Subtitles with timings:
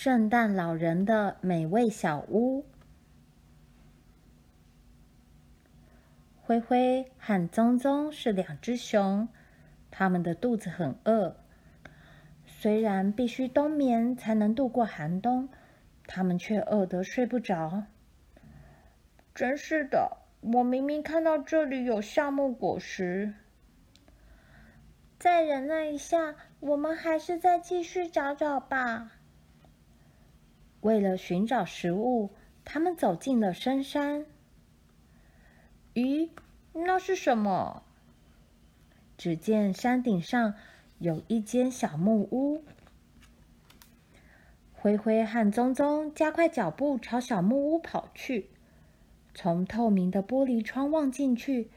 [0.00, 2.64] 圣诞老人的美味小屋。
[6.40, 9.26] 灰灰和棕棕是两只熊，
[9.90, 11.34] 他们的肚子很饿。
[12.46, 15.48] 虽然必须冬眠才能度过寒冬，
[16.06, 17.82] 他们却饿得睡不着。
[19.34, 23.34] 真是的，我明明看到这里有橡木果实。
[25.18, 29.17] 再忍耐一下，我们还是再继续找找吧。
[30.88, 32.30] 为了寻找食物，
[32.64, 34.24] 他们走进了深山。
[35.92, 36.30] 咦，
[36.72, 37.82] 那是什么？
[39.18, 40.54] 只见山顶上
[40.98, 42.64] 有一间小木屋。
[44.72, 48.48] 灰灰和棕棕加快脚步朝小木屋跑去。
[49.34, 51.70] 从透明的玻璃窗望进去，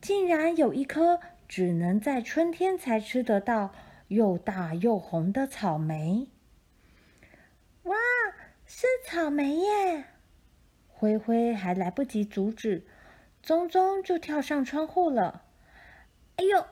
[0.00, 3.72] 竟然有一颗只能在春天才吃得到、
[4.06, 6.28] 又大又红的草莓。
[9.10, 10.04] 草莓耶！
[10.86, 12.86] 灰灰还来不及阻止，
[13.42, 15.44] 棕棕就跳上窗户了。
[16.36, 16.66] 哎呦！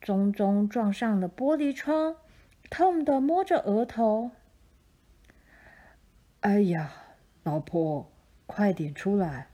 [0.00, 2.14] 棕棕撞上了玻璃窗，
[2.70, 4.30] 痛的摸着额头。
[6.42, 6.92] 哎呀，
[7.42, 8.12] 老婆，
[8.46, 9.48] 快点出来！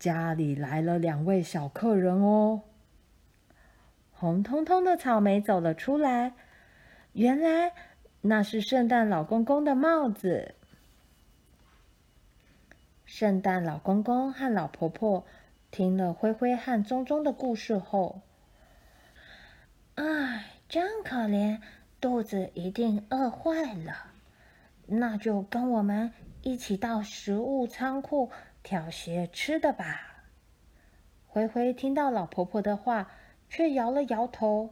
[0.00, 2.62] 家里来了两位小客人哦。
[4.10, 6.34] 红彤彤的草莓走了出来，
[7.12, 7.72] 原来
[8.22, 10.56] 那是圣诞老公公的帽子。
[13.16, 15.24] 圣诞老公公和老婆婆
[15.70, 18.22] 听了灰灰和棕棕的故事后，
[19.94, 21.60] 唉，真可怜，
[22.00, 24.10] 肚子一定饿坏了。
[24.86, 28.32] 那就跟我们一起到食物仓库
[28.64, 30.24] 挑些吃的吧。
[31.28, 33.12] 灰灰听到老婆婆的话，
[33.48, 34.70] 却摇了摇头。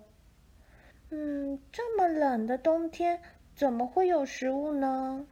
[1.11, 3.21] 嗯，这么冷的冬天，
[3.55, 5.27] 怎么会有食物呢？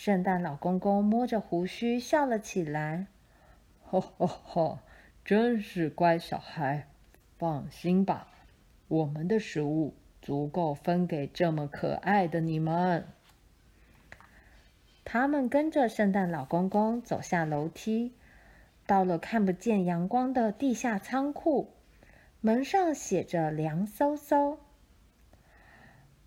[0.00, 3.08] 圣诞老公公摸着胡须笑了起来
[3.82, 4.78] ：“哈哈哈，
[5.24, 6.86] 真是乖小孩，
[7.36, 8.28] 放心吧，
[8.86, 13.08] 我们的食物足够分给这么可爱的你们。”
[15.04, 18.12] 他们跟着圣诞老公公走下楼梯，
[18.86, 21.72] 到了看不见阳光的地下仓库，
[22.40, 24.58] 门上写着“凉飕飕”。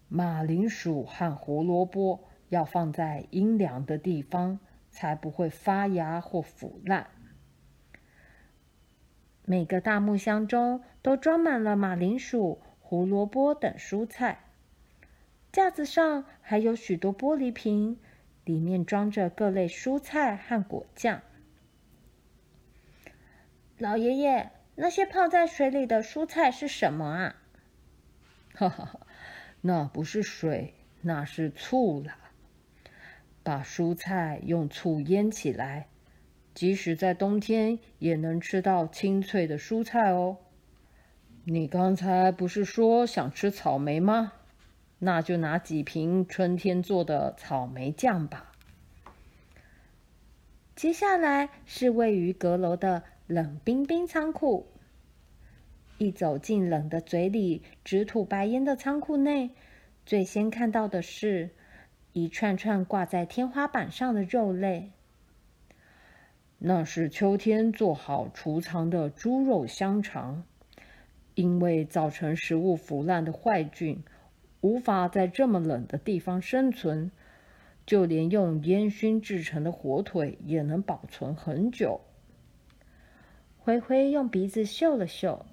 [0.09, 4.59] 马铃薯和胡萝卜要放在阴凉的地方，
[4.91, 7.07] 才不会发芽或腐烂。
[9.45, 14.43] 每个大木箱中都装满了马铃薯、胡萝卜等蔬菜，
[15.51, 17.97] 架子上还有许多玻璃瓶。
[18.43, 21.21] 里面装着各类蔬菜和果酱。
[23.77, 27.35] 老爷爷，那些泡在水里的蔬菜是什么啊？
[28.55, 29.07] 哈哈哈，
[29.61, 32.17] 那不是水，那是醋啦。
[33.43, 35.87] 把蔬菜用醋腌起来，
[36.53, 40.37] 即使在冬天也能吃到清脆的蔬菜哦。
[41.45, 44.33] 你刚才不是说想吃草莓吗？
[44.99, 48.51] 那就拿几瓶春天做的草莓酱吧。
[50.75, 54.67] 接下来是位于阁楼的冷冰冰仓库。
[55.97, 59.51] 一走进冷的嘴里直吐白烟的仓库内，
[60.05, 61.49] 最先看到的是
[62.13, 64.91] 一串串挂在天花板上的肉类。
[66.57, 70.43] 那是秋天做好储藏的猪肉香肠，
[71.35, 74.03] 因为造成食物腐烂的坏菌。
[74.61, 77.09] 无法在这么冷的地方生存，
[77.83, 82.01] 就连用烟熏制成的火腿也能保存很久。
[83.57, 85.45] 灰灰用鼻子嗅了嗅，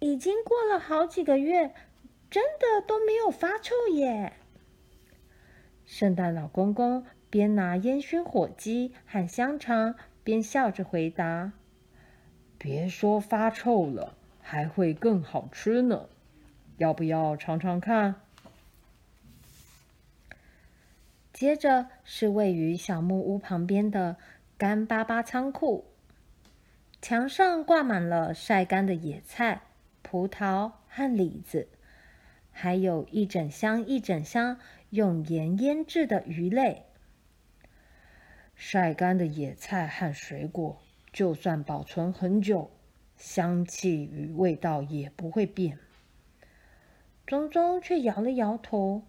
[0.00, 1.72] 已经过了好几个月，
[2.30, 4.34] 真的都没有发臭耶。
[5.88, 11.52] 圣诞老公公边拿烟熏火鸡和香肠，边笑着回答
[12.58, 16.10] ：“别说发臭了，还会更好吃呢。”
[16.76, 18.16] 要不要尝尝看？
[21.32, 24.18] 接着是位于小木屋旁边的
[24.58, 25.86] 干巴巴仓库，
[27.00, 29.62] 墙上挂满了晒干的野菜、
[30.02, 31.68] 葡萄和李子，
[32.52, 34.58] 还有一整箱一整箱
[34.90, 36.84] 用盐腌制的鱼类。
[38.54, 40.82] 晒干的野菜和水果，
[41.12, 42.70] 就算保存很久，
[43.16, 45.78] 香气与味道也不会变。
[47.26, 49.02] 棕棕却摇了摇头：“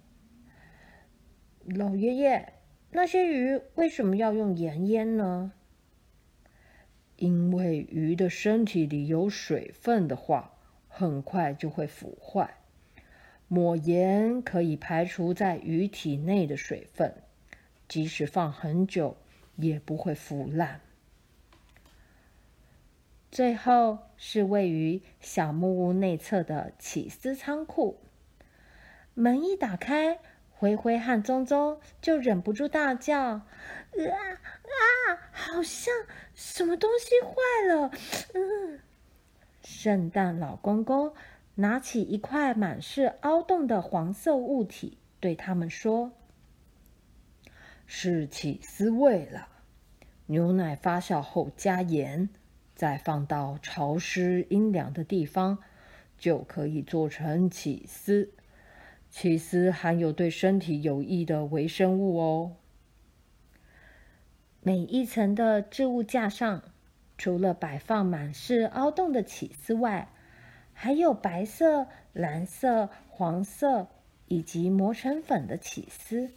[1.65, 2.53] 老爷爷，
[2.91, 5.53] 那些鱼为什么要用盐腌呢？
[7.15, 10.53] 因为鱼的身体里有水分的话，
[10.87, 12.58] 很快就会腐坏。
[13.49, 17.15] 抹盐可以排除在鱼体内的水分，
[17.87, 19.17] 即使放很久
[19.55, 20.81] 也不会腐烂。
[23.31, 27.99] 最后是位于小木屋内侧的起司仓库，
[29.15, 30.19] 门一打开，
[30.51, 33.41] 灰灰和棕棕就忍不住大叫：“啊
[33.95, 35.17] 啊！
[35.31, 35.91] 好像
[36.35, 37.91] 什么东西坏了！”
[38.35, 38.79] 嗯，
[39.63, 41.15] 圣诞老公公。
[41.59, 46.13] 拿起一块满是凹洞的黄色物体，对他们说
[47.85, 49.49] ：“是起司味了。
[50.27, 52.29] 牛奶发酵后加盐，
[52.75, 55.57] 再放到潮湿阴凉的地方，
[56.17, 58.31] 就可以做成起司。
[59.09, 62.55] 起司含有对身体有益的微生物哦。
[64.61, 66.63] 每一层的置物架上，
[67.17, 70.07] 除了摆放满是凹洞的起司外，
[70.81, 73.89] 还有白色、蓝色、黄色
[74.27, 76.31] 以及磨成粉的起司。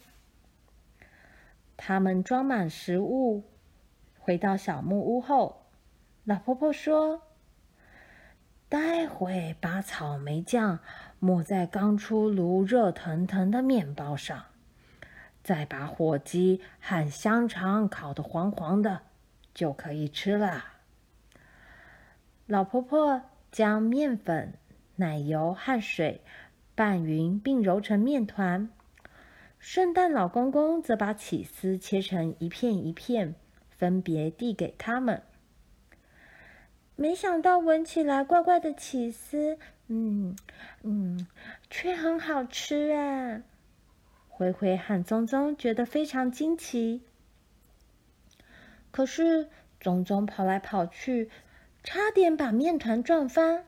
[1.77, 3.45] 他们装满食物，
[4.19, 5.67] 回到小木屋后，
[6.25, 7.21] 老婆婆说
[8.67, 10.79] ：“待会把草莓酱
[11.19, 14.47] 抹在刚出炉、热腾腾的面包上，
[15.41, 19.03] 再把火鸡和香肠烤得黄黄的，
[19.53, 20.65] 就可以吃了。”
[22.45, 23.21] 老婆婆。
[23.53, 24.55] 将面粉、
[24.95, 26.21] 奶油和水
[26.73, 28.67] 拌匀，并揉成面团。
[29.59, 33.35] 圣诞老公公则把起司切成一片一片，
[33.69, 35.21] 分别递给他们。
[36.95, 40.35] 没想到闻起来怪怪的起司，嗯
[40.81, 41.27] 嗯，
[41.69, 43.43] 却很好吃啊！
[44.29, 47.03] 灰灰和棕棕觉得非常惊奇。
[48.89, 49.47] 可是
[49.79, 51.29] 棕棕跑来跑去。
[51.83, 53.65] 差点把面团撞翻，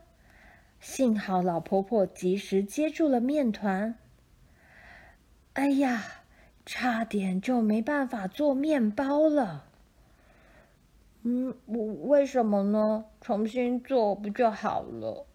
[0.80, 3.96] 幸好老婆婆及时接住了面团。
[5.54, 6.24] 哎呀，
[6.66, 9.66] 差点就没办法做面包了。
[11.24, 13.06] 嗯，我为什么呢？
[13.20, 15.26] 重新做不就好了？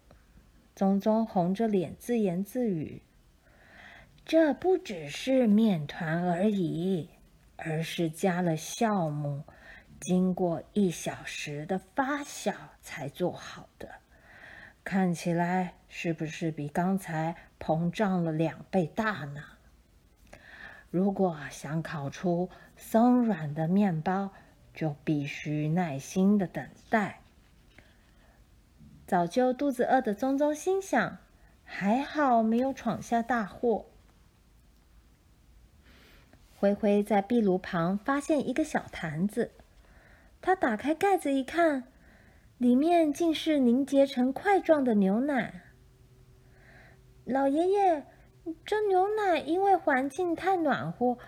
[0.73, 3.03] 棕棕红着脸自言自语
[4.25, 7.09] ：“这不只是面团而已，
[7.57, 9.43] 而是加了酵母。”
[10.01, 13.87] 经过一小时的发酵才做好的，
[14.83, 19.43] 看起来是不是比刚才膨胀了两倍大呢？
[20.89, 24.31] 如果想烤出松软的面包，
[24.73, 27.21] 就必须耐心的等待。
[29.05, 31.19] 早就肚子饿的棕棕心想：
[31.63, 33.85] 还好没有闯下大祸。
[36.57, 39.51] 灰灰在壁炉旁发现一个小坛子。
[40.41, 41.83] 他打开盖子一看，
[42.57, 45.61] 里面竟是凝结成块状的牛奶。
[47.25, 48.05] 老爷爷，
[48.65, 51.19] 这牛奶因为环境太暖和，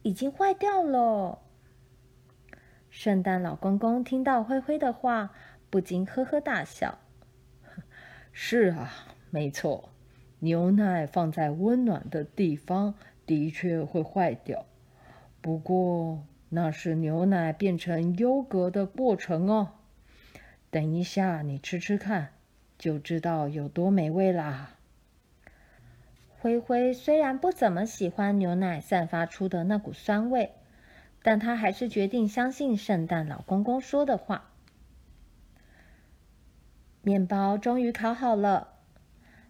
[0.00, 1.42] 已经坏掉了。
[2.88, 5.30] 圣诞老公公听到灰灰的话，
[5.68, 6.98] 不禁呵呵大笑。
[8.32, 8.90] 是啊，
[9.30, 9.90] 没错，
[10.38, 12.94] 牛奶放在温暖的地方
[13.26, 14.64] 的确会坏掉。
[15.42, 19.72] 不过，那是牛奶变成优格的过程哦。
[20.70, 22.32] 等一下，你吃吃看，
[22.76, 24.72] 就知道有多美味啦。
[26.38, 30.52] 灰灰虽然不怎么喜欢牛奶散发出的那股酸味，
[31.22, 34.50] 但他还是决定相信圣诞老公公说的话。
[37.00, 38.74] 面包终于烤好了，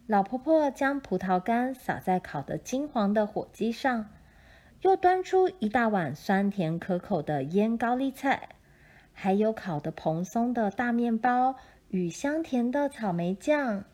[0.06, 4.08] 老婆婆将葡萄干撒在烤得金黄的火鸡上。
[4.82, 8.48] 又端出一大碗酸甜可口的腌高丽菜，
[9.12, 11.54] 还有烤的蓬松的大面包
[11.88, 13.84] 与香甜的草莓酱。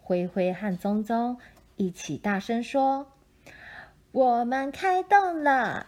[0.00, 1.36] 灰灰和棕棕
[1.76, 3.12] 一起大声说
[4.10, 5.86] ：“我们开动了！”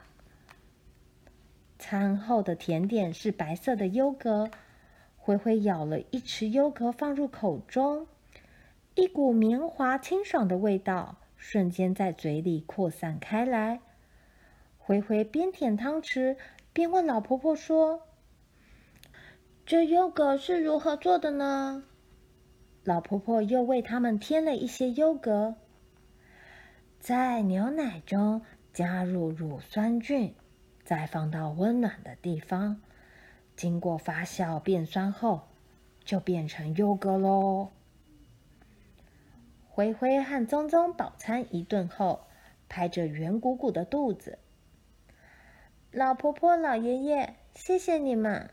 [1.78, 4.50] 餐后的甜点是白色的优格，
[5.16, 8.06] 灰灰咬了一匙优格放入口中，
[8.94, 13.80] 一股绵滑清爽的味道瞬间在嘴里扩散开来。
[14.86, 16.36] 灰灰边舔汤匙
[16.72, 18.02] 边问老婆婆说
[19.66, 21.82] ：“这优格是如何做的呢？”
[22.86, 25.56] 老婆婆又为他们添了一些优格，
[27.00, 30.36] 在牛奶中加入乳酸菌，
[30.84, 32.80] 再放到温暖的地方，
[33.56, 35.48] 经过发酵变酸后，
[36.04, 37.70] 就变成优格喽。
[39.68, 42.20] 灰灰和棕棕饱餐一顿后，
[42.68, 44.38] 拍着圆鼓鼓的肚子。
[45.96, 48.50] 老婆婆、老爷爷，谢谢你们！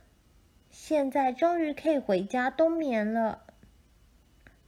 [0.70, 3.44] 现在终于可以回家冬眠了。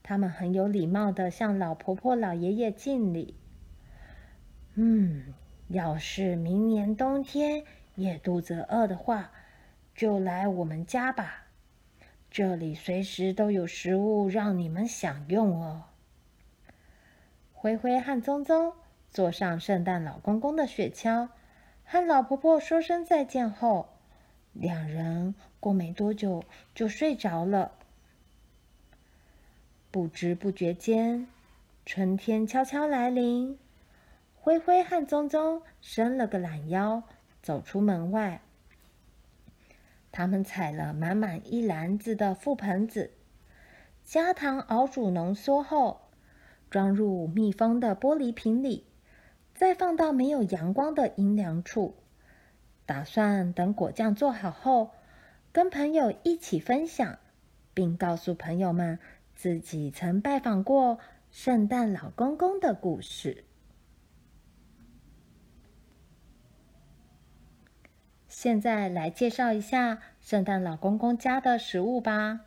[0.03, 3.37] 他们很有礼貌地向老婆婆、老爷爷敬礼。
[4.73, 5.33] 嗯，
[5.69, 7.63] 要是明年冬天
[7.95, 9.31] 也肚子饿的话，
[9.95, 11.45] 就来我们家吧，
[12.29, 15.83] 这里随时都有食物让你们享用哦。
[17.53, 18.73] 灰灰和棕棕
[19.09, 21.29] 坐上圣诞老公公的雪橇，
[21.85, 23.87] 和老婆婆说声再见后，
[24.53, 27.71] 两人过没多久就睡着了。
[29.91, 31.27] 不知不觉间，
[31.85, 33.57] 春天悄悄来临。
[34.33, 37.03] 灰灰和棕棕伸了个懒腰，
[37.41, 38.41] 走出门外。
[40.11, 43.11] 他们采了满满一篮子的覆盆子，
[44.03, 46.01] 加糖熬煮浓缩后，
[46.69, 48.84] 装入密封的玻璃瓶里，
[49.55, 51.95] 再放到没有阳光的阴凉处。
[52.85, 54.91] 打算等果酱做好后，
[55.51, 57.17] 跟朋友一起分享，
[57.73, 58.99] 并告诉朋友们。
[59.35, 60.97] 自己曾拜访过
[61.29, 63.43] 圣诞老公公的故事。
[68.29, 72.45] 现在来介绍一下圣诞老公公家的食物吧。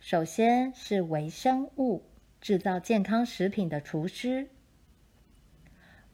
[0.00, 2.02] 首先是微生物，
[2.40, 4.48] 制造健康食品的厨师。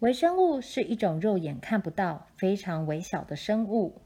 [0.01, 4.01] 微生物是一种肉眼看不到、非常微小的生物。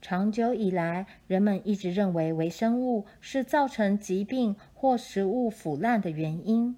[0.00, 6.76] 长久以来，人们一直认为微生物是造成疾病或食物腐烂的原因。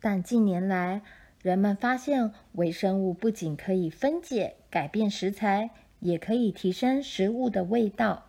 [0.00, 1.02] 但近年来，
[1.42, 8.26] 人们发现微生物不仅可以分解、改变食材，也可以提升食物的味道，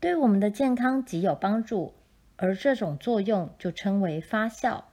[0.00, 1.92] 对我们的健康极有帮助。
[2.36, 4.84] 而这种作用就称为发酵。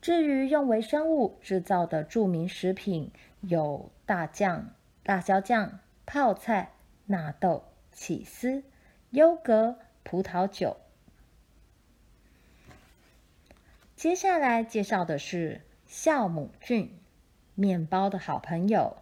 [0.00, 6.72] 至于用微生物制造的著名食品，有大酱、辣椒酱、泡菜。
[7.06, 8.62] 纳豆、起司、
[9.10, 10.76] 优格、葡萄酒。
[13.96, 16.96] 接下来介绍的是酵母菌，
[17.56, 18.98] 面包的好朋友。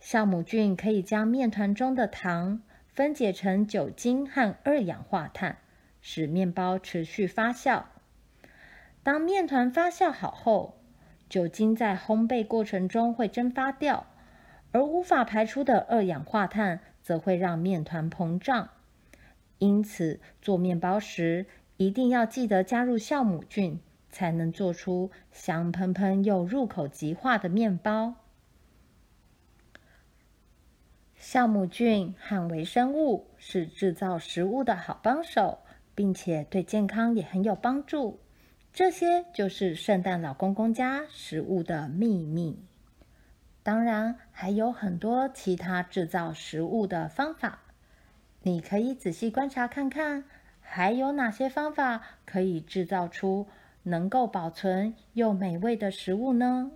[0.00, 5.58] 酵母菌可以将面团中的糖分解成酒精和二氧化碳，
[6.00, 7.84] 使面包持续发酵。
[9.02, 10.78] 当面团发酵好后，
[11.28, 14.06] 酒精在烘焙过程中会蒸发掉。
[14.72, 18.68] 而无法排出的二氧化碳则会让面团膨胀，
[19.58, 23.80] 因此做面包时一定要记得加入酵母菌，
[24.10, 28.14] 才能做出香喷喷又入口即化的面包。
[31.18, 35.58] 酵母菌和微生物是制造食物的好帮手，
[35.96, 38.20] 并且对健康也很有帮助。
[38.72, 42.58] 这些就是圣诞老公公家食物的秘密。
[43.62, 47.60] 当然，还有很多其他制造食物的方法，
[48.42, 50.24] 你可以仔细观察看看，
[50.60, 53.46] 还有哪些方法可以制造出
[53.82, 56.70] 能够保存又美味的食物呢？